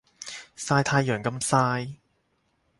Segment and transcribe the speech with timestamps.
[0.57, 1.97] 曬太陽咁曬